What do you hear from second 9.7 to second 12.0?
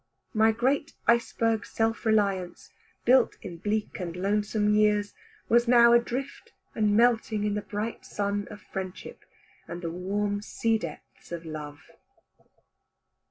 the warm sea depths of love.